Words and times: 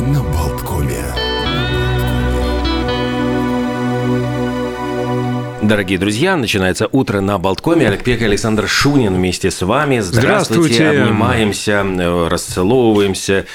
на 0.00 0.22
Болткоме. 0.22 1.04
Дорогие 5.62 5.98
друзья, 5.98 6.36
начинается 6.36 6.88
утро 6.92 7.20
на 7.20 7.38
Болткоме. 7.38 7.88
Олег 7.88 8.04
Пек 8.04 8.20
и 8.22 8.24
Александр 8.24 8.68
Шунин 8.68 9.14
вместе 9.14 9.50
с 9.50 9.62
вами. 9.62 9.98
Здравствуйте. 10.00 10.74
Здравствуйте. 10.74 11.02
Обнимаемся, 11.02 11.84
э, 11.84 12.28
расцеловываемся. 12.28 13.46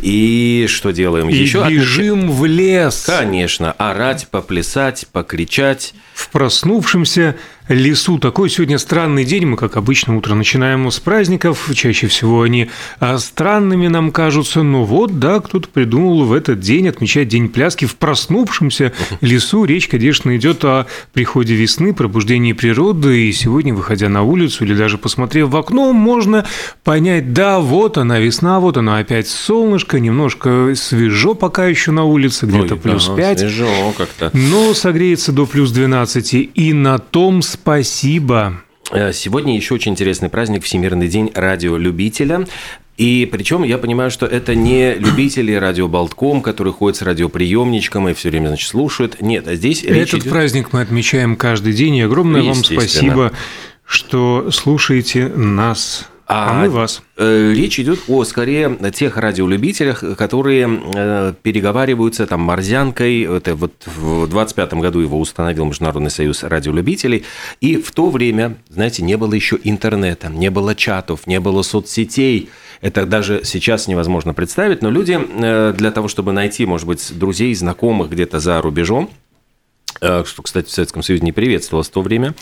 И 0.00 0.66
что 0.68 0.90
делаем? 0.90 1.28
И 1.28 1.34
Еще 1.34 1.64
бежим 1.68 2.30
в 2.30 2.44
лес. 2.44 3.04
Конечно, 3.06 3.72
орать, 3.72 4.26
поплясать, 4.30 5.06
покричать. 5.12 5.94
В 6.20 6.28
проснувшемся 6.28 7.34
лесу. 7.70 8.18
Такой 8.18 8.50
сегодня 8.50 8.78
странный 8.78 9.24
день. 9.24 9.46
Мы, 9.46 9.56
как 9.56 9.76
обычно, 9.76 10.16
утро 10.16 10.34
начинаем 10.34 10.90
с 10.90 10.98
праздников. 11.00 11.70
Чаще 11.74 12.08
всего 12.08 12.42
они 12.42 12.68
а, 12.98 13.18
странными 13.18 13.86
нам 13.88 14.10
кажутся. 14.10 14.62
Но 14.62 14.84
вот, 14.84 15.18
да, 15.18 15.40
кто-то 15.40 15.68
придумал 15.68 16.24
в 16.24 16.32
этот 16.32 16.60
день 16.60 16.88
отмечать 16.88 17.28
День 17.28 17.48
пляски 17.48 17.84
в 17.84 17.96
проснувшемся 17.96 18.92
лесу. 19.20 19.64
Речь, 19.64 19.88
конечно, 19.88 20.36
идет 20.36 20.64
о 20.64 20.86
приходе 21.12 21.54
весны, 21.54 21.94
пробуждении 21.94 22.52
природы. 22.52 23.28
И 23.28 23.32
сегодня, 23.32 23.72
выходя 23.72 24.08
на 24.08 24.22
улицу 24.24 24.64
или 24.64 24.74
даже 24.74 24.98
посмотрев 24.98 25.48
в 25.48 25.56
окно, 25.56 25.92
можно 25.92 26.44
понять, 26.82 27.32
да, 27.32 27.60
вот 27.60 27.98
она 27.98 28.18
весна, 28.18 28.58
вот 28.60 28.76
она 28.76 28.98
опять 28.98 29.28
солнышко, 29.28 30.00
немножко 30.00 30.72
свежо 30.74 31.34
пока 31.34 31.66
еще 31.66 31.92
на 31.92 32.04
улице, 32.04 32.46
где-то 32.46 32.76
плюс 32.76 33.08
ага, 33.08 33.16
5. 33.16 33.38
Свежо 33.38 33.68
как-то. 33.96 34.30
Но 34.34 34.74
согреется 34.74 35.32
до 35.32 35.46
плюс 35.46 35.70
12. 35.70 36.09
И 36.18 36.72
на 36.72 36.98
том 36.98 37.42
спасибо. 37.42 38.62
Э, 38.92 39.12
Сегодня 39.12 39.56
еще 39.56 39.74
очень 39.74 39.92
интересный 39.92 40.28
праздник 40.28 40.64
Всемирный 40.64 41.08
день 41.08 41.30
радиолюбителя. 41.34 42.46
И 42.96 43.26
причем 43.32 43.62
я 43.62 43.78
понимаю, 43.78 44.10
что 44.10 44.26
это 44.26 44.54
не 44.54 44.94
любители 44.94 45.52
радио 45.54 45.88
Болтком, 45.88 46.42
которые 46.42 46.74
ходят 46.74 46.98
с 46.98 47.02
радиоприемничком 47.02 48.08
и 48.10 48.14
все 48.14 48.28
время, 48.28 48.48
значит, 48.48 48.68
слушают. 48.68 49.22
Нет, 49.22 49.48
а 49.48 49.54
здесь 49.54 49.82
речь 49.84 50.08
Этот 50.08 50.20
идет- 50.22 50.32
праздник 50.32 50.72
мы 50.72 50.82
отмечаем 50.82 51.36
каждый 51.36 51.72
день. 51.72 51.96
И 51.96 52.02
огромное 52.02 52.42
вам 52.42 52.62
спасибо, 52.62 53.32
что 53.86 54.50
слушаете 54.50 55.28
нас. 55.28 56.08
А, 56.32 56.50
А 56.50 56.54
мы 56.62 56.70
вас. 56.70 57.02
Э, 57.16 57.52
Речь 57.52 57.80
идет 57.80 57.98
о 58.06 58.22
скорее 58.22 58.76
тех 58.92 59.16
радиолюбителях, 59.16 60.04
которые 60.16 60.80
э, 60.94 61.32
переговариваются 61.42 62.24
там 62.28 62.42
морзянкой. 62.42 63.22
Это 63.22 63.56
вот 63.56 63.72
в 63.84 64.28
25 64.28 64.74
году 64.74 65.00
его 65.00 65.18
установил 65.18 65.64
Международный 65.64 66.10
союз 66.10 66.44
радиолюбителей. 66.44 67.24
И 67.60 67.76
в 67.76 67.90
то 67.90 68.10
время, 68.10 68.58
знаете, 68.68 69.02
не 69.02 69.16
было 69.16 69.34
еще 69.34 69.58
интернета, 69.64 70.28
не 70.28 70.50
было 70.50 70.76
чатов, 70.76 71.26
не 71.26 71.40
было 71.40 71.62
соцсетей. 71.62 72.48
Это 72.80 73.06
даже 73.06 73.40
сейчас 73.42 73.88
невозможно 73.88 74.32
представить. 74.32 74.82
Но 74.82 74.90
люди 74.90 75.18
э, 75.18 75.74
для 75.76 75.90
того, 75.90 76.06
чтобы 76.06 76.30
найти, 76.30 76.64
может 76.64 76.86
быть, 76.86 77.10
друзей, 77.18 77.52
знакомых 77.56 78.08
где-то 78.08 78.38
за 78.38 78.62
рубежом, 78.62 79.10
что, 80.00 80.42
кстати, 80.42 80.66
в 80.66 80.70
Советском 80.70 81.02
Союзе 81.02 81.24
не 81.24 81.32
приветствовалось 81.32 81.88
в 81.88 81.92
то 81.92 82.02
время 82.02 82.34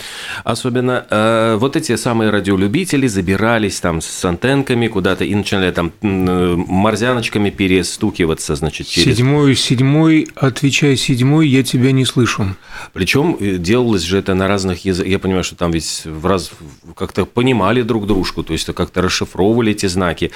особенно. 0.45 1.06
Э, 1.11 1.56
Вот 1.59 1.77
эти 1.77 1.97
самые 1.97 2.31
радиолюбители 2.31 3.06
забирались 3.06 3.81
там 3.81 4.00
с 4.00 4.25
антенками 4.25 4.89
куда-то 4.89 5.25
и 5.25 5.34
начинали 5.34 5.70
там 5.70 5.92
э, 6.03 6.55
морзяночками 6.56 7.50
перестукиваться, 7.50 8.55
значит, 8.55 8.87
через... 8.87 9.17
Седьмой, 9.17 9.55
седьмой, 9.55 10.28
отвечай, 10.37 10.97
седьмой, 10.97 11.48
я 11.48 11.62
тебя 11.62 11.92
не 11.92 12.05
слышу. 12.05 12.56
Причем 12.92 13.37
э, 13.41 13.56
делалось 13.56 14.03
же 14.03 14.19
это 14.19 14.34
на 14.34 14.48
разных 14.48 14.84
языках. 14.84 15.11
Я 15.11 15.19
понимаю, 15.19 15.45
что 15.45 15.56
там 15.56 15.70
ведь 15.70 16.03
в 16.05 16.27
раз... 16.27 16.50
как-то 16.95 17.25
понимали 17.27 17.83
друг 17.83 18.06
дружку, 18.06 18.43
то 18.43 18.53
есть 18.53 18.67
как-то 18.72 19.03
расшифровывали 19.03 19.72
эти 19.72 19.87
знаки. 19.87 20.31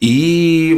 И 0.00 0.76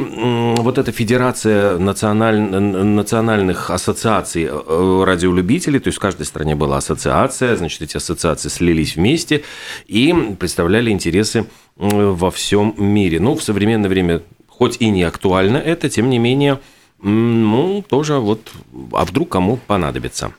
вот 0.58 0.78
эта 0.78 0.92
федерация 0.92 1.78
националь... 1.78 2.38
национальных 2.40 3.70
ассоциаций 3.70 4.48
э, 4.50 5.04
радиолюбителей, 5.06 5.79
то 5.80 5.88
есть 5.88 5.98
в 5.98 6.00
каждой 6.00 6.26
стране 6.26 6.54
была 6.54 6.76
ассоциация, 6.78 7.56
значит, 7.56 7.82
эти 7.82 7.96
ассоциации 7.96 8.48
слились 8.48 8.96
вместе 8.96 9.42
и 9.86 10.14
представляли 10.38 10.90
интересы 10.90 11.46
во 11.76 12.30
всем 12.30 12.74
мире. 12.76 13.20
Ну, 13.20 13.34
в 13.34 13.42
современное 13.42 13.90
время 13.90 14.22
хоть 14.48 14.76
и 14.80 14.90
не 14.90 15.02
актуально 15.02 15.56
это, 15.56 15.88
тем 15.88 16.10
не 16.10 16.18
менее, 16.18 16.60
ну, 17.02 17.82
тоже 17.88 18.14
вот, 18.14 18.50
а 18.92 19.04
вдруг 19.04 19.30
кому 19.30 19.56
понадобится. 19.56 20.32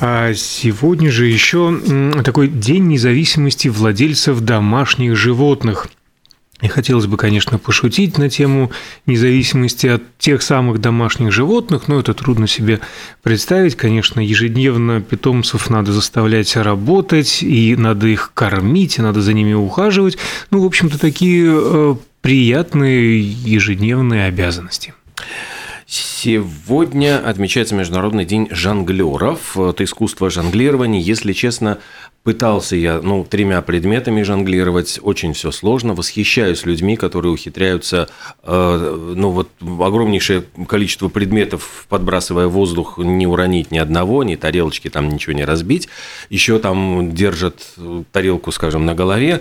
А 0.00 0.34
сегодня 0.34 1.10
же 1.10 1.26
еще 1.26 1.80
такой 2.24 2.48
день 2.48 2.88
независимости 2.88 3.68
владельцев 3.68 4.40
домашних 4.40 5.16
животных. 5.16 5.88
И 6.60 6.66
хотелось 6.66 7.06
бы, 7.06 7.16
конечно, 7.16 7.56
пошутить 7.56 8.18
на 8.18 8.28
тему 8.28 8.72
независимости 9.06 9.86
от 9.86 10.02
тех 10.18 10.42
самых 10.42 10.80
домашних 10.80 11.30
животных, 11.30 11.86
но 11.86 12.00
это 12.00 12.14
трудно 12.14 12.48
себе 12.48 12.80
представить. 13.22 13.76
Конечно, 13.76 14.20
ежедневно 14.20 15.00
питомцев 15.00 15.70
надо 15.70 15.92
заставлять 15.92 16.56
работать, 16.56 17.44
и 17.44 17.76
надо 17.76 18.08
их 18.08 18.32
кормить, 18.34 18.98
и 18.98 19.02
надо 19.02 19.22
за 19.22 19.34
ними 19.34 19.52
ухаживать. 19.52 20.18
Ну, 20.50 20.60
в 20.62 20.66
общем-то, 20.66 20.98
такие 20.98 21.46
э, 21.48 21.94
приятные 22.22 23.20
ежедневные 23.20 24.24
обязанности. 24.24 24.94
Сегодня 26.20 27.24
отмечается 27.24 27.76
Международный 27.76 28.24
день 28.24 28.48
жонглеров. 28.50 29.56
Это 29.56 29.84
искусство 29.84 30.30
жонглирования. 30.30 31.00
Если 31.00 31.32
честно, 31.32 31.78
пытался 32.24 32.74
я 32.74 33.00
ну, 33.00 33.24
тремя 33.24 33.62
предметами 33.62 34.22
жонглировать. 34.22 34.98
Очень 35.00 35.32
все 35.32 35.52
сложно. 35.52 35.94
Восхищаюсь 35.94 36.66
людьми, 36.66 36.96
которые 36.96 37.30
ухитряются 37.30 38.08
э, 38.42 39.12
ну, 39.14 39.30
вот, 39.30 39.48
огромнейшее 39.60 40.42
количество 40.66 41.08
предметов, 41.08 41.86
подбрасывая 41.88 42.48
в 42.48 42.52
воздух, 42.52 42.98
не 42.98 43.28
уронить 43.28 43.70
ни 43.70 43.78
одного, 43.78 44.24
ни 44.24 44.34
тарелочки, 44.34 44.90
там 44.90 45.08
ничего 45.10 45.34
не 45.34 45.44
разбить. 45.44 45.88
Еще 46.30 46.58
там 46.58 47.14
держат 47.14 47.74
тарелку, 48.10 48.50
скажем, 48.50 48.84
на 48.84 48.96
голове. 48.96 49.40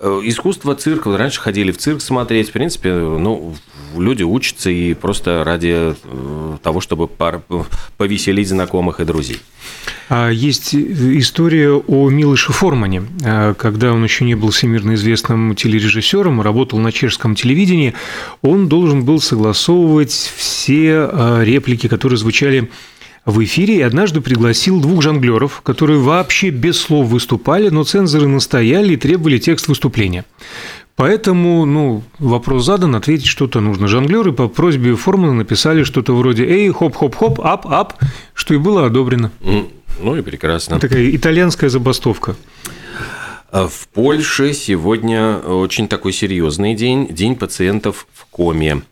Э, 0.00 0.20
Искусство 0.24 0.74
цирка. 0.74 1.14
Раньше 1.18 1.42
ходили 1.42 1.70
в 1.70 1.76
цирк 1.76 2.00
смотреть. 2.00 2.48
В 2.48 2.52
принципе, 2.52 2.94
ну, 2.94 3.54
люди 3.94 4.22
учатся 4.22 4.70
и 4.70 4.94
просто 4.94 5.44
ради 5.44 5.94
того, 6.62 6.80
чтобы 6.80 7.08
повеселить 7.96 8.48
знакомых 8.48 9.00
и 9.00 9.04
друзей. 9.04 9.38
А 10.08 10.28
Есть 10.30 10.74
история 10.74 11.70
о 11.72 12.10
Милоше 12.10 12.52
Формане, 12.52 13.04
А, 13.24 13.54
когда 13.54 13.92
он 13.92 14.04
еще 14.04 14.24
не 14.24 14.34
был 14.34 14.50
всемирно 14.50 14.94
известным 14.94 15.54
телережиссером, 15.54 16.42
работал 16.42 16.78
на 16.78 16.92
чешском 16.92 17.34
телевидении, 17.34 17.94
он 18.42 18.68
должен 18.68 19.04
был 19.04 19.20
согласовывать 19.20 20.12
все 20.36 21.08
а, 21.10 21.42
реплики, 21.42 21.88
которые 21.88 22.18
звучали 22.18 22.70
в 23.24 23.42
эфире, 23.42 23.78
и 23.78 23.82
однажды 23.82 24.20
пригласил 24.20 24.80
двух 24.80 25.02
жонглеров, 25.02 25.62
которые 25.62 25.98
вообще 25.98 26.50
без 26.50 26.78
слов 26.78 27.08
выступали, 27.08 27.70
но 27.70 27.84
цензоры 27.84 28.28
настояли 28.28 28.94
и 28.94 28.96
требовали 28.98 29.38
текст 29.38 29.68
выступления. 29.68 30.24
Поэтому, 30.96 31.64
ну, 31.64 32.02
вопрос 32.18 32.66
задан, 32.66 32.94
ответить 32.94 33.26
что-то 33.26 33.60
нужно. 33.60 33.88
Жонглеры 33.88 34.32
по 34.32 34.46
просьбе 34.46 34.94
Формана 34.94 35.34
написали 35.34 35.82
что-то 35.82 36.14
вроде 36.14 36.44
«Эй, 36.44 36.70
хоп-хоп-хоп, 36.70 37.40
ап-ап», 37.40 37.94
что 38.32 38.54
и 38.54 38.58
было 38.58 38.86
одобрено. 38.86 39.32
Ну 40.00 40.16
и 40.16 40.22
прекрасно. 40.22 40.78
Такая 40.78 41.14
итальянская 41.14 41.68
забастовка. 41.68 42.36
А 43.50 43.68
В 43.68 43.88
Польше 43.88 44.52
сегодня 44.52 45.38
очень 45.38 45.86
такой 45.88 46.12
серьезный 46.12 46.74
день, 46.74 47.08
день 47.08 47.36
пациентов 47.36 48.06
в 48.12 48.26
коме. 48.26 48.82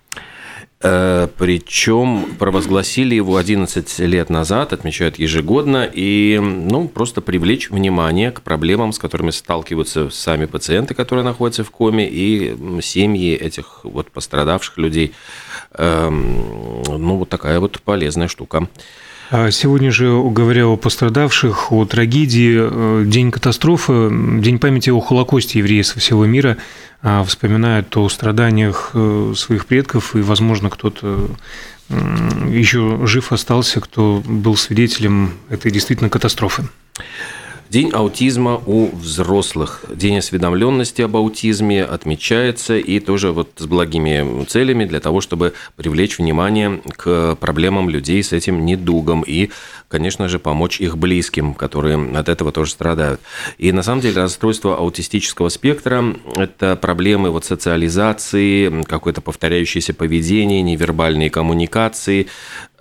Причем 0.82 2.34
провозгласили 2.38 3.14
его 3.14 3.36
11 3.36 4.00
лет 4.00 4.30
назад, 4.30 4.72
отмечают 4.72 5.16
ежегодно, 5.16 5.88
и 5.90 6.40
ну, 6.40 6.88
просто 6.88 7.20
привлечь 7.20 7.70
внимание 7.70 8.32
к 8.32 8.42
проблемам, 8.42 8.92
с 8.92 8.98
которыми 8.98 9.30
сталкиваются 9.30 10.10
сами 10.10 10.46
пациенты, 10.46 10.94
которые 10.94 11.24
находятся 11.24 11.62
в 11.62 11.70
коме, 11.70 12.08
и 12.10 12.56
семьи 12.82 13.32
этих 13.34 13.84
вот 13.84 14.10
пострадавших 14.10 14.76
людей. 14.78 15.12
Эм, 15.74 16.82
Ну, 16.88 17.16
вот 17.16 17.28
такая 17.28 17.60
вот 17.60 17.80
полезная 17.82 18.28
штука. 18.28 18.68
А 19.34 19.50
Сегодня 19.50 19.90
же, 19.90 20.12
говоря 20.30 20.66
о 20.66 20.76
пострадавших, 20.76 21.72
о 21.72 21.86
трагедии, 21.86 22.54
э, 22.54 23.04
день 23.06 23.30
катастрофы, 23.30 24.10
день 24.42 24.58
памяти 24.58 24.90
о 24.90 25.00
Холокосте 25.00 25.60
евреев 25.60 25.86
со 25.86 25.98
всего 25.98 26.26
мира, 26.26 26.58
а, 27.00 27.24
вспоминают 27.24 27.96
о 27.96 28.10
страданиях 28.10 28.90
э, 28.92 29.32
своих 29.34 29.64
предков, 29.64 30.14
и, 30.14 30.20
возможно, 30.20 30.68
кто-то 30.68 31.30
еще 31.88 33.00
жив 33.06 33.32
остался, 33.32 33.80
кто 33.80 34.22
был 34.24 34.56
свидетелем 34.56 35.32
этой 35.48 35.70
действительно 35.70 36.10
катастрофы. 36.10 36.64
День 37.72 37.88
аутизма 37.94 38.62
у 38.66 38.94
взрослых. 38.94 39.86
День 39.88 40.18
осведомленности 40.18 41.00
об 41.00 41.16
аутизме 41.16 41.82
отмечается 41.82 42.76
и 42.76 43.00
тоже 43.00 43.32
вот 43.32 43.48
с 43.56 43.64
благими 43.64 44.44
целями 44.44 44.84
для 44.84 45.00
того, 45.00 45.22
чтобы 45.22 45.54
привлечь 45.76 46.18
внимание 46.18 46.82
к 46.98 47.34
проблемам 47.36 47.88
людей 47.88 48.22
с 48.22 48.34
этим 48.34 48.66
недугом 48.66 49.22
и, 49.26 49.48
конечно 49.88 50.28
же, 50.28 50.38
помочь 50.38 50.82
их 50.82 50.98
близким, 50.98 51.54
которые 51.54 51.96
от 52.14 52.28
этого 52.28 52.52
тоже 52.52 52.72
страдают. 52.72 53.22
И 53.56 53.72
на 53.72 53.82
самом 53.82 54.02
деле 54.02 54.16
расстройство 54.16 54.76
аутистического 54.76 55.48
спектра– 55.48 56.14
это 56.36 56.76
проблемы 56.76 57.30
вот 57.30 57.46
социализации, 57.46 58.82
какое-то 58.82 59.22
повторяющееся 59.22 59.94
поведение, 59.94 60.60
невербальные 60.60 61.30
коммуникации, 61.30 62.26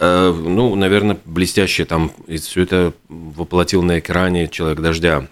ну, 0.02 0.76
наверное, 0.76 1.18
блестяще 1.26 1.86
там 1.86 2.12
все 2.28 2.64
это 2.64 2.94
воплотил 3.08 3.84
на 3.84 4.00
экране 4.00 4.48
«Человек 4.48 4.80
дождя» 4.80 5.28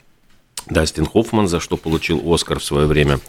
Дастин 0.67 1.05
Хоффман, 1.05 1.47
за 1.47 1.59
что 1.59 1.77
получил 1.77 2.21
Оскар 2.31 2.59
в 2.59 2.63
свое 2.63 2.85
время. 2.85 3.19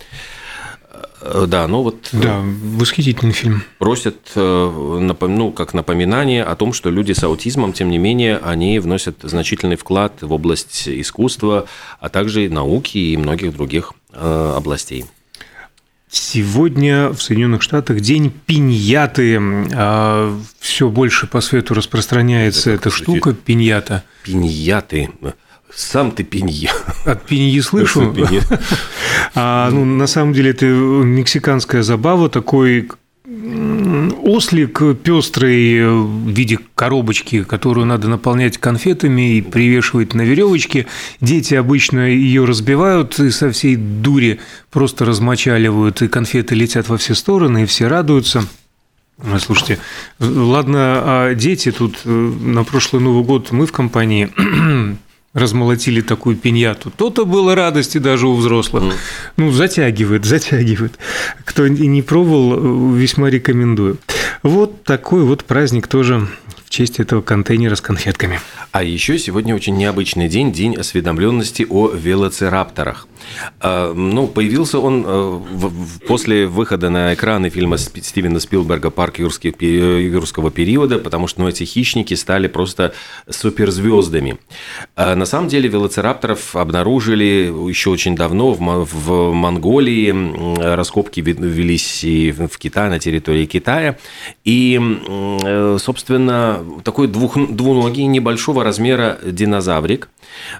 Э, 1.20 1.44
да, 1.46 1.66
ну 1.66 1.82
вот... 1.82 2.10
Э, 2.12 2.20
да, 2.20 2.40
восхитительный 2.42 3.32
фильм. 3.32 3.62
Просят, 3.78 4.32
ну, 4.34 5.52
как 5.52 5.74
напоминание 5.74 6.44
о 6.44 6.54
том, 6.56 6.72
что 6.72 6.90
люди 6.90 7.12
с 7.12 7.22
аутизмом, 7.22 7.72
тем 7.72 7.90
не 7.90 7.98
менее, 7.98 8.38
они 8.38 8.78
вносят 8.78 9.18
значительный 9.22 9.76
вклад 9.76 10.22
в 10.22 10.32
область 10.32 10.88
искусства, 10.88 11.66
а 12.00 12.08
также 12.08 12.48
науки 12.48 12.98
и 12.98 13.16
многих 13.16 13.52
других 13.54 13.92
областей. 14.12 15.04
Сегодня 16.10 17.10
в 17.10 17.22
Соединенных 17.22 17.62
Штатах 17.62 18.00
день 18.00 18.32
пиньяты. 18.46 19.38
А, 19.74 20.36
Все 20.58 20.88
больше 20.88 21.28
по 21.28 21.40
свету 21.40 21.74
распространяется 21.74 22.70
Это 22.70 22.88
эта 22.88 22.90
штука 22.90 23.32
пиньята. 23.32 24.02
Пиньяты. 24.24 25.10
Сам 25.72 26.10
ты 26.10 26.24
пинья. 26.24 26.72
От 27.06 27.24
пиньи 27.26 27.60
слышу. 27.60 28.14
А, 29.34 29.70
ну, 29.70 29.84
на 29.84 30.08
самом 30.08 30.32
деле 30.32 30.50
это 30.50 30.66
мексиканская 30.66 31.82
забава, 31.82 32.28
такой 32.28 32.88
ослик 34.22 34.82
пестрый 35.02 35.86
в 35.86 36.28
виде 36.28 36.58
коробочки, 36.74 37.42
которую 37.44 37.86
надо 37.86 38.08
наполнять 38.08 38.58
конфетами 38.58 39.36
и 39.36 39.42
привешивать 39.42 40.14
на 40.14 40.22
веревочке. 40.22 40.86
Дети 41.20 41.54
обычно 41.54 42.08
ее 42.08 42.44
разбивают 42.44 43.18
и 43.18 43.30
со 43.30 43.50
всей 43.50 43.76
дури 43.76 44.40
просто 44.70 45.04
размочаливают, 45.04 46.02
и 46.02 46.08
конфеты 46.08 46.54
летят 46.54 46.88
во 46.88 46.96
все 46.96 47.14
стороны, 47.14 47.64
и 47.64 47.66
все 47.66 47.88
радуются. 47.88 48.44
Слушайте, 49.38 49.78
ладно, 50.18 50.78
а 50.78 51.34
дети 51.34 51.70
тут 51.72 52.00
э, 52.04 52.08
на 52.08 52.64
прошлый 52.64 53.02
Новый 53.02 53.22
год 53.22 53.52
мы 53.52 53.66
в 53.66 53.72
компании 53.72 54.30
размолотили 55.32 56.00
такую 56.00 56.36
пиньяту. 56.36 56.90
То-то 56.90 57.24
было 57.24 57.54
радости 57.54 57.98
даже 57.98 58.26
у 58.26 58.34
взрослых. 58.34 58.82
Mm. 58.82 58.92
Ну, 59.36 59.52
затягивает, 59.52 60.24
затягивает. 60.24 60.98
Кто 61.44 61.68
не 61.68 62.02
пробовал, 62.02 62.92
весьма 62.94 63.30
рекомендую. 63.30 63.98
Вот 64.42 64.84
такой 64.84 65.22
вот 65.22 65.44
праздник 65.44 65.86
тоже 65.86 66.26
в 66.64 66.70
честь 66.70 66.98
этого 66.98 67.20
контейнера 67.20 67.74
с 67.74 67.80
конфетками. 67.80 68.40
А 68.72 68.82
еще 68.82 69.18
сегодня 69.18 69.54
очень 69.54 69.76
необычный 69.76 70.28
день, 70.28 70.52
день 70.52 70.76
осведомленности 70.76 71.66
о 71.68 71.90
велоцирапторах. 71.90 73.06
А, 73.60 73.92
ну, 73.92 74.26
появился 74.26 74.78
он 74.78 75.04
э, 75.06 75.40
после 76.06 76.46
выхода 76.46 76.90
на 76.90 77.14
экраны 77.14 77.50
фильма 77.50 77.78
Стивена 77.78 78.40
Спилберга 78.40 78.90
«Парк 78.90 79.18
юрского 79.18 80.50
периода», 80.50 80.98
потому 80.98 81.26
что 81.26 81.40
ну, 81.40 81.48
эти 81.48 81.64
хищники 81.64 82.14
стали 82.14 82.48
просто 82.48 82.92
суперзвездами. 83.28 84.38
А 84.96 85.14
на 85.14 85.26
самом 85.26 85.48
деле 85.48 85.68
велоцирапторов 85.68 86.56
обнаружили 86.56 87.52
еще 87.68 87.90
очень 87.90 88.16
давно 88.16 88.52
в 88.52 89.32
Монголии. 89.32 90.10
Раскопки 90.74 91.20
велись 91.20 92.04
и 92.04 92.32
в 92.32 92.58
Китае, 92.58 92.90
на 92.90 92.98
территории 92.98 93.46
Китая. 93.46 93.96
И, 94.44 94.80
э, 94.80 95.76
собственно, 95.80 96.64
такой 96.84 97.08
двух, 97.08 97.36
двуногий 97.36 98.06
небольшого 98.06 98.64
размера 98.64 99.18
динозаврик. 99.24 100.08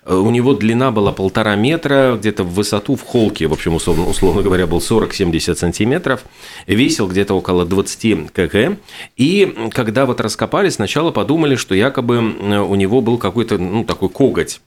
Э, 0.05 0.15
у 0.15 0.31
него 0.31 0.55
длина 0.55 0.91
была 0.91 1.13
полтора 1.13 1.57
метра, 1.57 2.17
где-то 2.19 2.45
в 2.51 2.55
высоту 2.55 2.97
в 2.97 3.03
холке, 3.03 3.47
в 3.47 3.53
общем, 3.53 3.75
условно, 3.75 4.07
условно 4.07 4.43
говоря, 4.43 4.67
был 4.67 4.79
40-70 4.79 5.55
сантиметров, 5.57 6.25
весил 6.67 7.09
где-то 7.09 7.35
около 7.35 7.65
20 7.65 8.33
кг. 8.33 8.77
И 9.17 9.71
когда 9.73 10.07
вот 10.07 10.21
раскопали, 10.21 10.69
сначала 10.69 11.11
подумали, 11.11 11.55
что 11.55 11.75
якобы 11.75 12.19
у 12.19 12.75
него 12.75 13.01
был 13.01 13.19
какой-то 13.19 13.59
ну, 13.59 13.85
такой 13.85 14.09
коготь 14.09 14.61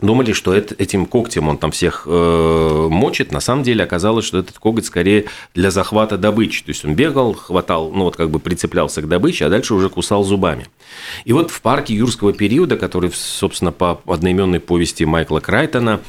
думали, 0.00 0.32
что 0.32 0.54
это, 0.54 0.74
этим 0.78 1.06
когтем 1.06 1.48
он 1.48 1.58
там 1.58 1.70
всех 1.70 2.04
э, 2.06 2.88
мочит. 2.90 3.32
На 3.32 3.40
самом 3.40 3.62
деле 3.62 3.84
оказалось, 3.84 4.24
что 4.24 4.38
этот 4.38 4.58
коготь 4.58 4.86
скорее 4.86 5.26
для 5.54 5.70
захвата 5.70 6.18
добычи. 6.18 6.62
То 6.64 6.70
есть 6.70 6.84
он 6.84 6.94
бегал, 6.94 7.34
хватал, 7.34 7.90
ну 7.90 8.04
вот 8.04 8.16
как 8.16 8.30
бы 8.30 8.38
прицеплялся 8.38 9.02
к 9.02 9.08
добыче, 9.08 9.46
а 9.46 9.50
дальше 9.50 9.74
уже 9.74 9.88
кусал 9.88 10.24
зубами. 10.24 10.66
И 11.24 11.32
вот 11.32 11.50
в 11.50 11.60
парке 11.60 11.94
юрского 11.94 12.32
периода, 12.32 12.76
который, 12.76 13.10
собственно, 13.12 13.72
по 13.72 14.00
одноименной 14.06 14.60
повести 14.60 15.04
Майкла 15.04 15.40
Крайтона 15.40 16.00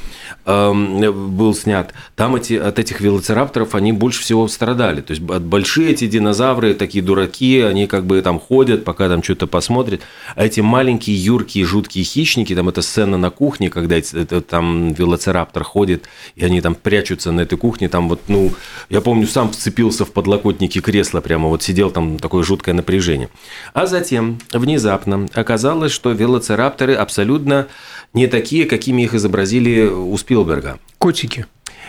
э, 0.46 1.12
был 1.12 1.54
снят, 1.54 1.94
там 2.16 2.36
эти, 2.36 2.54
от 2.54 2.80
этих 2.80 3.02
велоцирапторов 3.02 3.76
они 3.76 3.92
больше 3.92 4.22
всего 4.22 4.48
страдали. 4.48 5.02
То 5.02 5.12
есть 5.12 5.22
большие 5.22 5.92
эти 5.92 6.08
динозавры, 6.08 6.74
такие 6.74 7.04
дураки, 7.04 7.62
они 7.62 7.88
как 7.88 8.06
бы 8.06 8.22
там 8.22 8.40
ходят, 8.40 8.84
пока 8.84 9.10
там 9.10 9.24
что-то 9.24 9.48
посмотрят. 9.48 10.02
А 10.36 10.46
эти 10.46 10.62
маленькие, 10.62 11.16
юркие, 11.16 11.66
жуткие 11.66 12.06
хищники, 12.06 12.56
там 12.56 12.70
эта 12.70 12.82
сцена 12.82 13.18
на 13.18 13.30
кухне, 13.30 13.70
когда 13.82 13.98
это, 13.98 14.42
там 14.42 14.94
велоцираптор 14.94 15.64
ходит, 15.64 16.06
и 16.36 16.46
они 16.46 16.62
там 16.62 16.76
прячутся 16.76 17.32
на 17.32 17.42
этой 17.42 17.58
кухне, 17.58 17.90
там 17.90 18.10
вот, 18.10 18.22
ну, 18.28 18.52
я 18.90 19.02
помню, 19.02 19.28
сам 19.28 19.52
вцепился 19.52 20.06
в 20.06 20.12
подлокотники 20.12 20.80
кресла 20.80 21.22
прямо, 21.22 21.50
вот 21.50 21.64
сидел 21.64 21.92
там 21.92 22.20
такое 22.20 22.44
жуткое 22.44 22.74
напряжение. 22.74 23.30
А 23.74 23.86
затем 23.86 24.40
внезапно 24.54 25.28
оказалось, 25.34 25.92
что 25.92 26.12
велоцирапторы 26.12 26.96
абсолютно 26.96 27.68
не 28.14 28.28
такие, 28.28 28.66
какими 28.66 29.04
их 29.04 29.14
изобразили 29.14 29.88
у 29.88 30.18
Спилберга. 30.18 30.80
Котики. 30.98 31.46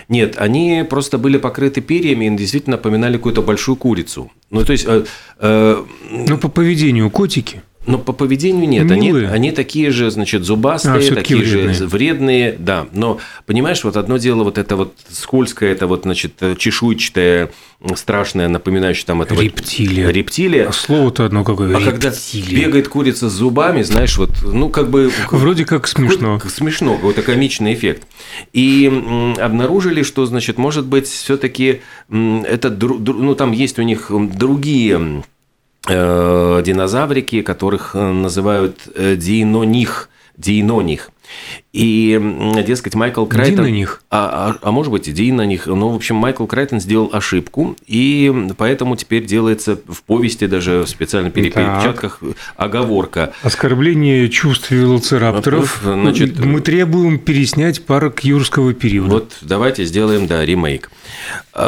Нет, 0.09 0.37
они 0.39 0.85
просто 0.89 1.19
были 1.19 1.39
покрыты 1.39 1.81
перьями 1.81 2.27
и 2.27 2.37
действительно 2.37 2.77
напоминали 2.77 3.17
какую-то 3.17 3.43
большую 3.43 3.77
курицу. 3.77 4.33
Ну, 4.51 4.65
то 4.65 4.73
есть... 4.73 4.85
Э, 4.87 5.05
э, 5.39 5.85
ну, 6.11 6.39
по 6.39 6.49
поведению 6.49 7.11
котики. 7.11 7.63
Но 7.85 7.99
по 7.99 8.13
поведению 8.13 8.69
нет. 8.69 8.91
Они, 8.91 9.11
они 9.11 9.51
такие 9.51 9.91
же, 9.91 10.11
значит, 10.11 10.45
зубастые, 10.45 11.11
а, 11.11 11.15
такие 11.15 11.41
вредные. 11.41 11.75
же 11.75 11.87
вредные, 11.87 12.57
да. 12.59 12.87
Но, 12.93 13.19
понимаешь, 13.45 13.83
вот 13.83 13.97
одно 13.97 14.19
дело 14.19 14.45
вот 14.45 14.57
это 14.57 14.77
вот 14.77 14.95
скользкое, 15.11 15.73
это 15.73 15.89
вот, 15.89 16.03
значит, 16.03 16.35
чешуйчатое, 16.59 17.51
страшное, 17.97 18.47
напоминающее 18.49 19.05
там 19.05 19.23
это 19.23 19.35
рептилия. 19.35 20.11
Рептилия. 20.11 20.69
А 20.69 20.73
слово-то 20.73 21.27
одно 21.27 21.43
какое. 21.43 21.69
А 21.75 21.81
рептилия. 21.81 21.91
когда 21.91 22.13
бегает 22.51 22.89
курица 22.89 23.29
с 23.29 23.33
зубами, 23.33 23.83
знаешь, 23.83 24.17
вот, 24.17 24.31
ну, 24.43 24.69
как 24.69 24.89
бы... 24.89 25.11
Вроде 25.33 25.65
как 25.65 25.89
смешно. 25.89 26.39
Как, 26.39 26.53
смешно, 26.53 26.95
какой-то 26.95 27.23
комичный 27.23 27.75
эффект. 27.75 28.07
И 28.53 28.87
обнаружили, 29.41 30.05
что, 30.05 30.25
значит, 30.27 30.57
может 30.57 30.87
быть, 30.87 31.09
все 31.09 31.37
таки 31.37 31.81
это, 32.09 32.71
ну, 32.71 33.35
там 33.35 33.51
есть 33.51 33.79
у 33.81 33.83
них 33.83 34.07
другие 34.11 35.23
Э, 35.23 35.23
динозаврики, 36.63 37.43
которых 37.43 37.95
э, 37.95 38.13
называют 38.13 38.89
э, 38.95 39.17
диноних, 39.17 40.09
диноних. 40.37 41.11
И, 41.73 42.21
дескать, 42.67 42.95
Майкл 42.95 43.25
Крайтон... 43.25 43.57
Дин 43.57 43.65
на 43.65 43.71
них. 43.71 44.03
А, 44.11 44.57
а, 44.61 44.69
а 44.69 44.73
может 44.73 44.93
быть, 44.93 45.09
и 45.09 45.13
Дин 45.13 45.37
на 45.37 45.47
них. 45.47 45.67
Ну, 45.67 45.89
в 45.89 45.95
общем, 45.95 46.17
Майкл 46.17 46.45
Крайтон 46.45 46.81
сделал 46.81 47.09
ошибку, 47.13 47.77
и 47.87 48.53
поэтому 48.59 48.95
теперь 48.97 49.25
делается 49.25 49.79
в 49.89 50.03
повести, 50.03 50.47
даже 50.47 50.83
в 50.83 50.89
специальных 50.89 51.33
перепечатках, 51.33 52.21
оговорка. 52.57 53.33
Оскорбление 53.43 54.29
чувств 54.29 54.71
велоцирапторов. 54.71 55.81
Значит, 55.83 56.39
Мы 56.39 56.61
требуем 56.61 57.19
переснять 57.19 57.87
парк 57.87 58.21
юрского 58.21 58.75
периода. 58.75 59.11
Вот 59.11 59.39
давайте 59.41 59.87
сделаем, 59.87 60.27
да, 60.27 60.45
ремейк. 60.45 60.91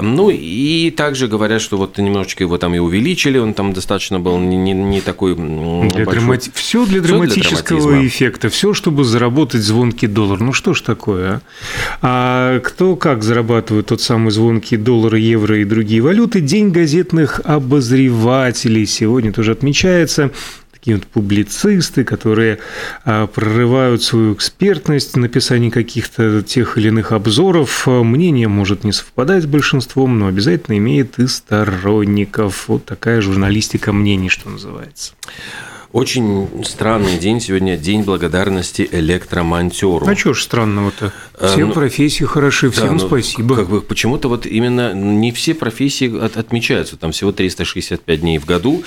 Ну, 0.03 0.31
и 0.31 0.91
также 0.91 1.29
говорят, 1.29 1.61
что 1.61 1.77
вот 1.77 1.99
немножечко 1.99 2.45
его 2.45 2.59
там 2.59 2.75
и 2.75 2.79
увеличили, 2.79 3.39
он 3.39 3.55
там 3.55 3.73
достаточно 3.73 4.19
был 4.19 4.39
не, 4.39 4.57
не, 4.57 4.73
не 4.73 5.01
такой 5.01 5.35
для 5.35 5.45
большой. 5.45 6.05
Драмати... 6.05 6.51
Все 6.55 6.87
для 6.87 7.01
драматического 7.01 7.93
для 7.93 8.07
эффекта, 8.07 8.49
все, 8.49 8.73
чтобы 8.73 9.05
заработать 9.05 9.63
звонкий 9.95 10.07
доллар. 10.09 10.41
Ну, 10.41 10.53
что 10.53 10.75
ж 10.75 10.81
такое, 10.81 11.31
а? 11.31 11.41
А 12.03 12.61
кто 12.61 12.97
как 12.97 13.23
зарабатывает 13.23 13.87
тот 13.87 14.01
самый 14.01 14.31
звонкий 14.31 14.77
доллар, 14.77 15.15
евро 15.15 15.59
и 15.59 15.65
другие 15.65 16.01
валюты? 16.01 16.41
День 16.41 16.71
газетных 16.71 17.41
обозревателей 17.45 18.87
сегодня 18.87 19.33
тоже 19.33 19.53
отмечается 19.53 20.31
такие 20.73 20.97
вот 20.97 21.07
публицисты, 21.07 22.05
которые 22.05 22.59
а, 23.05 23.27
прорывают 23.27 24.03
свою 24.03 24.35
экспертность 24.35 25.15
в 25.15 25.19
написании 25.19 25.71
каких-то 25.71 26.43
тех 26.43 26.77
или 26.77 26.89
иных 26.89 27.13
обзоров. 27.13 27.87
Мнение 27.87 28.49
может 28.49 28.85
не 28.85 28.93
совпадать 28.93 29.45
с 29.45 29.47
большинством, 29.47 30.19
но 30.19 30.27
обязательно 30.27 30.77
имеет 30.77 31.19
и 31.19 31.27
сторонников. 31.27 32.69
Вот 32.69 32.85
такая 32.85 33.23
журналистика 33.23 33.93
мнений, 33.93 34.29
что 34.29 34.51
называется. 34.51 35.15
Очень 35.95 36.49
странный 36.65 37.19
день 37.19 37.41
сегодня, 37.41 37.77
день 37.77 38.03
благодарности 38.03 38.89
электромонтеру. 38.91 40.05
А 40.09 40.17
что 40.17 40.35
ж 40.35 40.43
странного-то? 40.43 41.13
Э, 41.39 41.47
Все 41.47 41.67
ну, 41.67 41.73
профессии 41.73 42.25
хороши, 42.25 42.69
всем 42.73 42.87
да, 42.87 42.93
ну, 42.95 42.99
спасибо. 42.99 43.55
Как 43.55 43.69
бы 43.69 43.81
почему-то 43.81 44.29
вот 44.29 44.45
именно 44.45 44.93
не 44.93 45.31
все 45.31 45.55
профессии 45.55 46.13
от, 46.19 46.37
отмечаются, 46.37 46.97
там 46.97 47.13
всего 47.13 47.31
365 47.31 48.21
дней 48.21 48.39
в 48.41 48.45
году, 48.45 48.83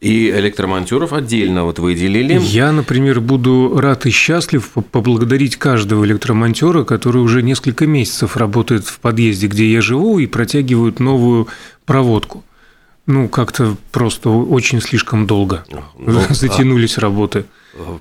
и 0.00 0.30
электромонтеров 0.30 1.12
отдельно 1.12 1.62
вот 1.62 1.78
выделили. 1.78 2.40
Я, 2.42 2.72
например, 2.72 3.20
буду 3.20 3.78
рад 3.78 4.06
и 4.06 4.10
счастлив 4.10 4.68
поблагодарить 4.90 5.54
каждого 5.54 6.04
электромонтера, 6.04 6.82
который 6.82 7.22
уже 7.22 7.40
несколько 7.44 7.86
месяцев 7.86 8.36
работает 8.36 8.84
в 8.84 8.98
подъезде, 8.98 9.46
где 9.46 9.70
я 9.70 9.80
живу, 9.80 10.18
и 10.18 10.26
протягивают 10.26 10.98
новую 10.98 11.46
проводку. 11.86 12.42
Ну, 13.08 13.26
как-то 13.26 13.74
просто 13.90 14.28
очень 14.28 14.82
слишком 14.82 15.26
долго 15.26 15.64
ну, 15.98 16.20
затянулись 16.30 16.98
а 16.98 17.00
работы. 17.00 17.46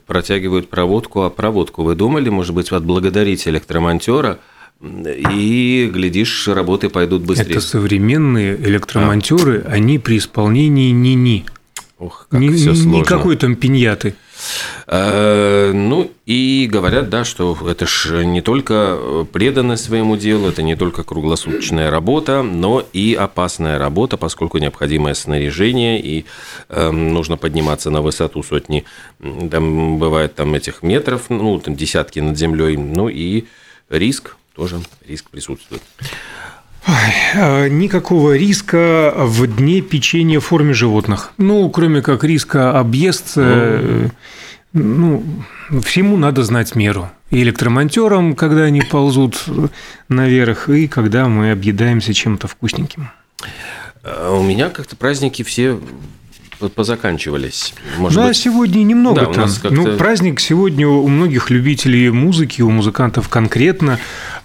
Протягивают 0.05 0.69
проводку, 0.69 1.21
а 1.21 1.29
проводку 1.29 1.83
вы 1.83 1.95
думали, 1.95 2.27
может 2.27 2.53
быть, 2.53 2.73
отблагодарить 2.73 3.47
электромонтера? 3.47 4.39
И, 4.81 5.89
глядишь, 5.91 6.49
работы 6.49 6.89
пойдут 6.89 7.23
быстрее. 7.23 7.51
Это 7.51 7.61
современные 7.61 8.57
электромонтеры, 8.57 9.63
а. 9.65 9.71
они 9.71 9.97
при 9.97 10.17
исполнении 10.17 10.91
ни-ни. 10.91 11.45
Ох, 11.99 12.27
как 12.29 12.39
ни, 12.39 12.49
все 12.49 12.75
сложно. 12.75 12.99
Никакой 12.99 13.37
там 13.37 13.55
пиньяты. 13.55 14.13
Э, 14.85 15.71
ну 15.73 16.11
и 16.27 16.69
говорят, 16.71 17.09
да, 17.09 17.23
что 17.23 17.57
это 17.67 17.87
ж 17.87 18.23
не 18.23 18.41
только 18.41 19.25
преданность 19.33 19.85
своему 19.85 20.15
делу, 20.15 20.49
это 20.49 20.61
не 20.61 20.75
только 20.75 21.03
круглосуточная 21.03 21.89
работа, 21.89 22.43
но 22.43 22.85
и 22.93 23.15
опасная 23.15 23.79
работа, 23.79 24.17
поскольку 24.17 24.59
необходимое 24.59 25.15
снаряжение, 25.15 25.99
и 25.99 26.25
э, 26.69 26.91
нужно 26.91 27.35
подниматься 27.35 27.89
на 27.89 28.01
высоту 28.01 28.43
сотни, 28.43 28.85
там 29.19 29.97
бывает 29.97 30.35
там 30.35 30.53
этих 30.53 30.83
метров, 30.83 31.29
ну, 31.29 31.57
там 31.59 31.75
десятки 31.75 32.19
над 32.19 32.37
землей, 32.37 32.77
ну 32.77 33.09
и 33.09 33.45
риск, 33.89 34.37
тоже 34.55 34.79
риск 35.07 35.31
присутствует. 35.31 35.81
А, 36.87 37.67
никакого 37.67 38.37
риска 38.37 39.13
в 39.15 39.45
дне 39.47 39.81
печенья 39.81 40.39
в 40.39 40.45
форме 40.45 40.73
животных. 40.73 41.33
Ну, 41.37 41.69
кроме 41.69 42.01
как 42.01 42.23
риска 42.23 42.79
объесться, 42.79 44.09
ну, 44.71 45.23
всему 45.83 46.17
надо 46.17 46.43
знать 46.43 46.75
меру. 46.75 47.09
И 47.29 47.43
электромонтерам, 47.43 48.35
когда 48.35 48.63
они 48.63 48.81
ползут 48.81 49.45
наверх, 50.07 50.69
и 50.69 50.87
когда 50.87 51.27
мы 51.27 51.51
объедаемся 51.51 52.13
чем-то 52.13 52.47
вкусненьким. 52.47 53.09
А 54.03 54.31
у 54.31 54.41
меня 54.41 54.69
как-то 54.69 54.95
праздники 54.95 55.43
все 55.43 55.77
позаканчивались. 56.59 57.73
Может 57.97 58.17
да, 58.17 58.27
быть... 58.27 58.37
сегодня 58.37 58.83
немного 58.83 59.25
да, 59.25 59.47
там. 59.47 59.49
Ну, 59.69 59.97
праздник 59.97 60.39
сегодня 60.39 60.87
у 60.87 61.07
многих 61.07 61.49
любителей 61.49 62.09
музыки, 62.09 62.61
у 62.61 62.69
музыкантов 62.69 63.29
конкретно. 63.29 63.99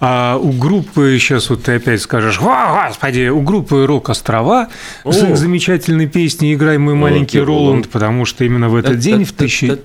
А 0.04 0.36
у 0.36 0.50
группы, 0.50 1.16
сейчас 1.20 1.48
вот 1.48 1.62
ты 1.62 1.76
опять 1.76 2.02
скажешь, 2.02 2.40
О, 2.40 2.88
господи, 2.88 3.28
у 3.28 3.40
группы 3.40 3.86
«Рок-острова» 3.86 4.68
с 5.04 5.22
их 5.22 5.36
замечательной 5.36 6.08
песней 6.08 6.54
«Играй 6.54 6.76
мой 6.78 6.94
маленький 6.94 7.40
О, 7.40 7.44
Роланд», 7.44 7.88
потому 7.88 8.24
что 8.24 8.44
именно 8.44 8.68
в 8.68 8.74
этот 8.74 8.98
день 8.98 9.24
в 9.24 9.32
тысячи... 9.32 9.78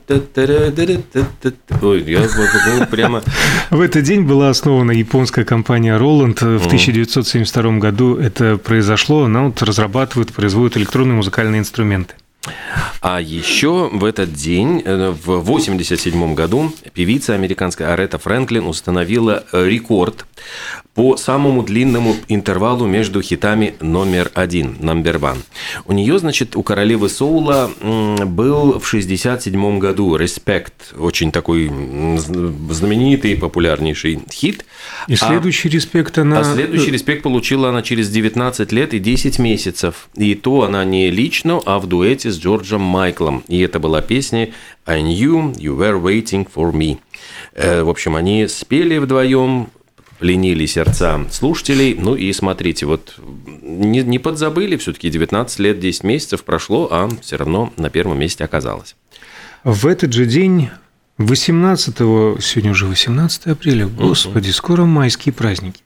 Ой, 1.81 2.03
я 2.03 2.85
прямо... 2.89 3.21
В 3.69 3.79
этот 3.79 4.03
день 4.03 4.23
была 4.23 4.49
основана 4.49 4.91
японская 4.91 5.45
компания 5.45 5.95
«Роланд». 5.97 6.41
В 6.41 6.65
1972 6.65 7.77
году 7.77 8.15
это 8.15 8.57
произошло. 8.57 9.25
Она 9.25 9.43
вот 9.43 9.61
разрабатывает, 9.61 10.33
производит 10.33 10.77
электронные 10.77 11.15
музыкальные 11.15 11.59
инструменты. 11.59 12.15
А 13.01 13.21
еще 13.21 13.89
в 13.91 14.03
этот 14.03 14.33
день, 14.33 14.81
э, 14.83 15.09
в 15.11 15.41
1987 15.41 16.33
году, 16.33 16.71
певица 16.93 17.33
американская 17.35 17.93
Арета 17.93 18.17
Фрэнклин 18.17 18.65
установила 18.65 19.43
рекорд 19.51 20.25
по 20.97 21.15
самому 21.15 21.61
длинному 21.61 22.15
интервалу 22.27 22.87
между 22.87 23.21
хитами 23.21 23.75
номер 23.81 24.31
один, 24.33 24.77
number 24.79 25.19
one. 25.19 25.37
У 25.85 25.93
нее, 25.93 26.17
значит, 26.17 26.55
у 26.55 26.63
королевы 26.63 27.07
Соула 27.07 27.69
был 28.25 28.79
в 28.79 28.87
67 28.87 29.77
году 29.77 30.17
«Respect», 30.17 30.97
очень 30.97 31.31
такой 31.31 31.67
знаменитый, 32.17 33.35
популярнейший 33.35 34.21
хит. 34.31 34.65
И 35.07 35.13
а 35.13 35.17
следующий 35.17 35.69
«Респект» 35.69 36.17
она... 36.17 36.39
А 36.39 36.43
следующий 36.43 36.89
«Респект» 36.89 37.21
получила 37.21 37.69
она 37.69 37.83
через 37.83 38.09
19 38.09 38.71
лет 38.71 38.95
и 38.95 38.99
10 38.99 39.37
месяцев. 39.37 40.09
И 40.15 40.33
то 40.33 40.63
она 40.63 40.83
не 40.83 41.11
лично, 41.11 41.61
а 41.63 41.77
в 41.77 41.85
дуэте 41.85 42.31
с 42.31 42.39
Джорджем 42.39 42.81
Майклом. 42.87 43.43
И 43.47 43.59
это 43.59 43.79
была 43.79 44.01
песня 44.01 44.53
«I 44.85 45.01
knew 45.01 45.53
you 45.55 45.77
were 45.77 46.01
waiting 46.01 46.47
for 46.53 46.71
me». 46.71 46.97
Э, 47.53 47.83
в 47.83 47.89
общем, 47.89 48.15
они 48.15 48.47
спели 48.47 48.97
вдвоем, 48.97 49.69
пленили 50.19 50.65
сердца 50.65 51.25
слушателей. 51.31 51.95
Ну 51.95 52.15
и 52.15 52.31
смотрите, 52.33 52.85
вот 52.85 53.15
не, 53.61 54.01
не 54.01 54.19
подзабыли, 54.19 54.77
все-таки 54.77 55.09
19 55.09 55.59
лет, 55.59 55.79
10 55.79 56.03
месяцев 56.03 56.43
прошло, 56.43 56.87
а 56.91 57.09
все 57.21 57.37
равно 57.37 57.73
на 57.77 57.89
первом 57.89 58.19
месте 58.19 58.43
оказалось. 58.43 58.95
В 59.63 59.87
этот 59.87 60.13
же 60.13 60.25
день 60.25 60.69
18 61.17 61.97
сегодня 61.97 62.71
уже 62.71 62.85
18 62.85 63.47
апреля, 63.47 63.87
господи, 63.87 64.49
скоро 64.51 64.85
майские 64.85 65.33
праздники. 65.33 65.81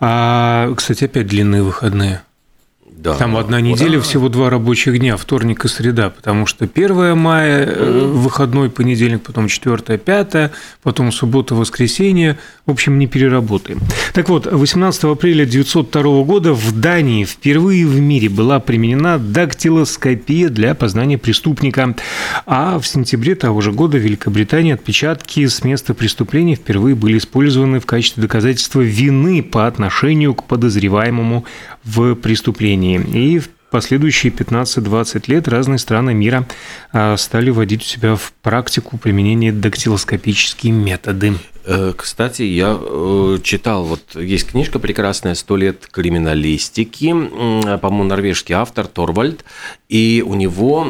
А, 0.00 0.72
кстати, 0.74 1.04
опять 1.04 1.26
длинные 1.26 1.62
выходные. 1.62 2.22
Да. 3.02 3.14
Там 3.16 3.36
одна 3.36 3.60
неделя, 3.60 3.96
да. 3.96 4.00
всего 4.00 4.28
два 4.28 4.48
рабочих 4.48 4.96
дня, 4.96 5.16
вторник 5.16 5.64
и 5.64 5.68
среда, 5.68 6.10
потому 6.10 6.46
что 6.46 6.68
1 6.72 7.18
мая, 7.18 7.66
угу. 7.66 8.18
выходной 8.18 8.70
понедельник, 8.70 9.22
потом 9.22 9.48
4 9.48 9.98
5 9.98 10.52
потом 10.84 11.10
суббота, 11.10 11.56
воскресенье. 11.56 12.38
В 12.64 12.70
общем, 12.70 13.00
не 13.00 13.08
переработаем. 13.08 13.80
Так 14.14 14.28
вот, 14.28 14.46
18 14.46 15.02
апреля 15.04 15.42
1902 15.42 16.22
года 16.22 16.52
в 16.52 16.78
Дании 16.78 17.24
впервые 17.24 17.86
в 17.86 17.98
мире 17.98 18.28
была 18.28 18.60
применена 18.60 19.18
дактилоскопия 19.18 20.48
для 20.48 20.76
познания 20.76 21.18
преступника. 21.18 21.96
А 22.46 22.78
в 22.78 22.86
сентябре 22.86 23.34
того 23.34 23.62
же 23.62 23.72
года 23.72 23.98
в 23.98 24.00
Великобритании 24.00 24.74
отпечатки 24.74 25.44
с 25.44 25.64
места 25.64 25.92
преступления 25.94 26.54
впервые 26.54 26.94
были 26.94 27.18
использованы 27.18 27.80
в 27.80 27.86
качестве 27.86 28.22
доказательства 28.22 28.80
вины 28.80 29.42
по 29.42 29.66
отношению 29.66 30.34
к 30.34 30.44
подозреваемому 30.44 31.44
в 31.84 32.14
преступлении. 32.14 32.91
И 32.98 33.38
в 33.38 33.48
последующие 33.70 34.32
15-20 34.32 35.24
лет 35.28 35.48
разные 35.48 35.78
страны 35.78 36.14
мира 36.14 36.46
а, 36.92 37.16
стали 37.16 37.50
вводить 37.50 37.82
у 37.82 37.86
себя 37.86 38.16
в 38.16 38.32
практику 38.42 38.98
применения 38.98 39.52
дактилоскопические 39.52 40.72
методы. 40.72 41.34
Э, 41.64 41.92
кстати, 41.96 42.42
я 42.42 42.76
э, 42.80 43.38
читал, 43.42 43.84
вот 43.84 44.16
есть 44.16 44.50
книжка 44.50 44.78
прекрасная 44.78 45.34
«Сто 45.34 45.56
лет 45.56 45.86
криминалистики», 45.86 47.12
по-моему, 47.78 48.04
норвежский 48.04 48.54
автор 48.54 48.86
Торвальд, 48.86 49.44
и 49.88 50.24
у 50.26 50.34
него 50.34 50.88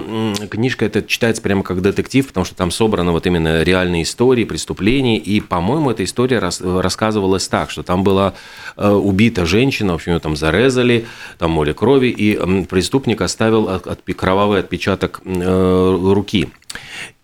книжка 0.50 0.86
эта 0.86 1.02
читается 1.02 1.42
прямо 1.42 1.62
как 1.62 1.82
детектив, 1.82 2.26
потому 2.26 2.44
что 2.46 2.54
там 2.54 2.70
собраны 2.70 3.12
вот 3.12 3.26
именно 3.26 3.62
реальные 3.62 4.04
истории, 4.04 4.44
преступления, 4.44 5.18
и, 5.18 5.40
по-моему, 5.40 5.90
эта 5.90 6.04
история 6.04 6.38
рассказывалась 6.38 7.48
так, 7.48 7.70
что 7.70 7.82
там 7.82 8.02
была 8.02 8.34
э, 8.76 8.90
убита 8.90 9.44
женщина, 9.44 9.92
в 9.92 9.96
общем, 9.96 10.12
ее 10.12 10.20
там 10.20 10.36
зарезали, 10.36 11.04
там 11.38 11.50
море 11.50 11.74
крови, 11.74 12.08
и 12.08 12.64
преступник 12.64 13.20
оставил 13.20 13.68
кровавый 14.16 14.60
отпечаток 14.60 15.20
руки 15.24 16.48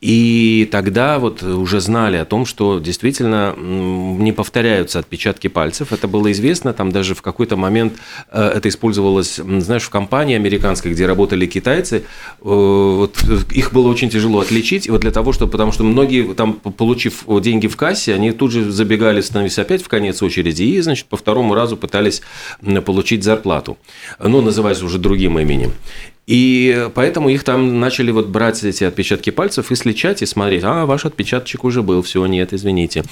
и 0.00 0.68
тогда 0.70 1.18
вот 1.18 1.42
уже 1.42 1.80
знали 1.80 2.18
о 2.18 2.24
том, 2.24 2.46
что 2.46 2.78
действительно 2.78 3.56
не 3.58 4.30
повторяются 4.30 5.00
отпечатки 5.00 5.48
пальцев. 5.48 5.92
Это 5.92 6.06
было 6.06 6.30
известно, 6.30 6.72
там 6.72 6.92
даже 6.92 7.16
в 7.16 7.22
какой-то 7.22 7.56
момент 7.56 7.94
э, 8.30 8.40
это 8.40 8.68
использовалось, 8.68 9.36
знаешь, 9.36 9.82
в 9.82 9.90
компании 9.90 10.36
американской, 10.36 10.92
где 10.92 11.04
работали 11.04 11.46
китайцы, 11.46 11.96
э, 11.96 12.02
вот 12.42 13.18
их 13.52 13.72
было 13.72 13.88
очень 13.88 14.08
тяжело 14.08 14.38
отличить, 14.38 14.86
и 14.86 14.90
вот 14.92 15.00
для 15.00 15.10
того, 15.10 15.32
чтобы, 15.32 15.50
потому 15.50 15.72
что 15.72 15.82
многие 15.82 16.32
там, 16.34 16.54
получив 16.54 17.24
деньги 17.40 17.66
в 17.66 17.76
кассе, 17.76 18.14
они 18.14 18.30
тут 18.30 18.52
же 18.52 18.70
забегали, 18.70 19.20
становились 19.20 19.58
опять 19.58 19.82
в 19.82 19.88
конец 19.88 20.22
очереди, 20.22 20.62
и, 20.62 20.80
значит, 20.80 21.06
по 21.06 21.16
второму 21.16 21.54
разу 21.54 21.76
пытались 21.76 22.22
получить 22.86 23.24
зарплату, 23.24 23.76
ну, 24.20 24.42
называясь 24.42 24.80
уже 24.80 24.98
другим 24.98 25.40
именем. 25.40 25.72
И 26.28 26.90
поэтому 26.94 27.30
их 27.30 27.42
там 27.42 27.80
начали 27.80 28.10
вот 28.10 28.26
брать 28.26 28.62
эти 28.62 28.84
отпечатки 28.84 29.30
пальцев 29.30 29.70
и 29.70 29.74
сличать, 29.74 30.20
и 30.20 30.26
смотреть, 30.26 30.62
а, 30.62 30.84
ваш 30.84 31.06
отпечаточек 31.06 31.64
уже 31.64 31.82
был, 31.82 32.02
все, 32.02 32.26
нет, 32.26 32.52
извините. 32.52 33.02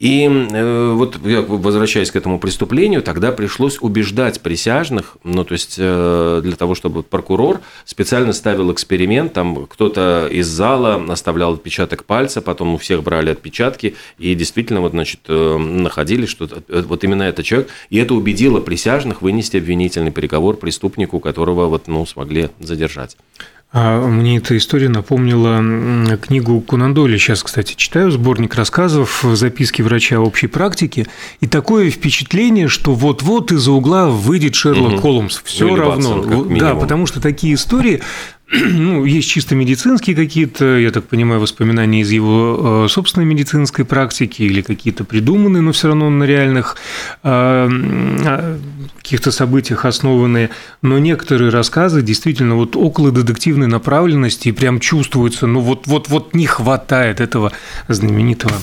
И 0.00 0.26
э, 0.26 0.92
вот 0.92 1.16
возвращаясь 1.22 2.10
к 2.10 2.16
этому 2.16 2.40
преступлению, 2.40 3.00
тогда 3.02 3.30
пришлось 3.30 3.78
убеждать 3.80 4.40
присяжных, 4.40 5.18
ну, 5.22 5.44
то 5.44 5.52
есть 5.52 5.76
э, 5.78 6.40
для 6.42 6.56
того, 6.56 6.74
чтобы 6.74 7.04
прокурор 7.04 7.60
специально 7.84 8.32
ставил 8.32 8.72
эксперимент, 8.72 9.34
там 9.34 9.66
кто-то 9.66 10.26
из 10.28 10.48
зала 10.48 11.00
оставлял 11.08 11.54
отпечаток 11.54 12.02
пальца, 12.04 12.42
потом 12.42 12.74
у 12.74 12.78
всех 12.78 13.04
брали 13.04 13.30
отпечатки, 13.30 13.94
и 14.18 14.34
действительно 14.34 14.80
вот, 14.80 14.90
значит, 14.90 15.20
э, 15.28 15.56
находили, 15.58 16.26
что 16.26 16.48
вот 16.68 17.04
именно 17.04 17.22
этот 17.22 17.44
человек, 17.44 17.68
и 17.90 17.98
это 17.98 18.14
убедило 18.14 18.58
присяжных 18.58 19.22
вынести 19.22 19.58
обвинительный 19.58 20.10
приговор 20.10 20.56
преступнику, 20.56 21.20
которого 21.20 21.66
вот, 21.66 21.86
ну, 21.86 22.04
смогли 22.04 22.48
задержать. 22.66 23.16
А 23.76 24.06
мне 24.06 24.36
эта 24.36 24.56
история 24.56 24.88
напомнила 24.88 26.16
книгу 26.18 26.60
Кунандоли. 26.60 27.18
Сейчас, 27.18 27.42
кстати, 27.42 27.74
читаю 27.76 28.12
сборник 28.12 28.54
рассказов 28.54 29.24
«Записки 29.32 29.82
врача 29.82 30.20
общей 30.20 30.46
практики». 30.46 31.08
И 31.40 31.48
такое 31.48 31.90
впечатление, 31.90 32.68
что 32.68 32.94
вот-вот 32.94 33.50
из-за 33.50 33.72
угла 33.72 34.10
выйдет 34.10 34.54
Шерлок 34.54 34.92
угу. 34.92 35.00
Холмс. 35.00 35.40
Все 35.42 35.66
Или 35.66 35.74
равно. 35.74 36.22
Ватсон, 36.22 36.56
да, 36.56 36.76
потому 36.76 37.06
что 37.06 37.20
такие 37.20 37.54
истории 37.54 38.00
ну, 38.52 39.04
есть 39.04 39.28
чисто 39.28 39.54
медицинские 39.54 40.14
какие-то, 40.14 40.76
я 40.78 40.90
так 40.90 41.04
понимаю, 41.04 41.40
воспоминания 41.40 42.02
из 42.02 42.10
его 42.10 42.84
э, 42.84 42.88
собственной 42.88 43.26
медицинской 43.26 43.84
практики 43.84 44.42
или 44.42 44.60
какие-то 44.60 45.04
придуманные, 45.04 45.62
но 45.62 45.72
все 45.72 45.88
равно 45.88 46.10
на 46.10 46.24
реальных 46.24 46.76
э, 47.22 47.28
а, 47.28 48.58
каких-то 48.96 49.30
событиях 49.30 49.84
основанные. 49.84 50.50
Но 50.82 50.98
некоторые 50.98 51.50
рассказы 51.50 52.02
действительно 52.02 52.56
вот 52.56 52.76
около 52.76 53.10
детективной 53.10 53.66
направленности 53.66 54.48
и 54.48 54.52
прям 54.52 54.80
чувствуется, 54.80 55.46
ну 55.46 55.60
вот, 55.60 55.86
вот, 55.86 56.08
вот 56.08 56.34
не 56.34 56.46
хватает 56.46 57.20
этого 57.20 57.52
знаменитого 57.88 58.54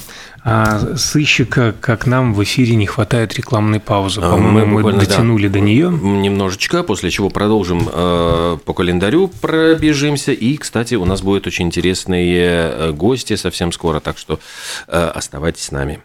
а 0.43 0.95
сыщика, 0.97 1.75
как 1.79 2.07
нам 2.07 2.33
в 2.33 2.41
эфире 2.43 2.75
не 2.75 2.87
хватает 2.87 3.35
рекламной 3.35 3.79
паузы. 3.79 4.21
А, 4.21 4.31
По-моему, 4.31 4.79
мы, 4.79 4.91
мы 4.91 4.93
дотянули 4.93 5.47
да, 5.47 5.53
до 5.53 5.59
нее. 5.59 5.91
Немножечко, 5.91 6.81
после 6.81 7.11
чего 7.11 7.29
продолжим 7.29 7.87
э, 7.91 8.57
по 8.65 8.73
календарю, 8.73 9.27
пробежимся. 9.27 10.31
И, 10.31 10.57
кстати, 10.57 10.95
у 10.95 11.05
нас 11.05 11.21
будут 11.21 11.45
очень 11.45 11.67
интересные 11.67 12.39
э, 12.39 12.91
гости 12.91 13.35
совсем 13.35 13.71
скоро, 13.71 13.99
так 13.99 14.17
что 14.17 14.39
э, 14.87 15.11
оставайтесь 15.13 15.65
с 15.65 15.71
нами. 15.71 16.01